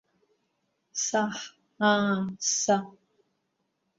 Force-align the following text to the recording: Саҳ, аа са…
Саҳ, 1.03 1.37
аа 1.87 1.93
са… 2.59 2.77